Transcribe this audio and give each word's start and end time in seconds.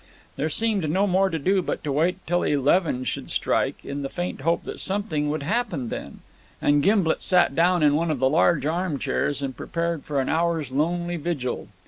There 0.35 0.49
seemed 0.49 0.89
no 0.89 1.05
more 1.05 1.29
to 1.29 1.37
do 1.37 1.61
but 1.61 1.83
to 1.83 1.91
wait 1.91 2.25
till 2.25 2.41
eleven 2.41 3.03
should 3.03 3.29
strike, 3.29 3.85
in 3.85 4.01
the 4.01 4.09
faint 4.09 4.41
hope 4.41 4.63
that 4.63 4.79
something 4.79 5.29
would 5.29 5.43
happen 5.43 5.89
then; 5.89 6.21
and 6.59 6.81
Gimblet 6.81 7.21
sat 7.21 7.53
down 7.53 7.83
in 7.83 7.93
one 7.95 8.09
of 8.09 8.17
the 8.17 8.27
large 8.27 8.65
arm 8.65 8.97
chairs 8.97 9.43
and 9.43 9.55
prepared 9.55 10.03
for 10.03 10.19
an 10.19 10.27
hour's 10.27 10.71
lonely 10.71 11.17
vigil. 11.17 11.67